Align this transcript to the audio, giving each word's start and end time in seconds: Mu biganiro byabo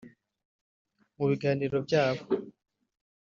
Mu 1.17 1.25
biganiro 1.29 1.75
byabo 1.85 2.23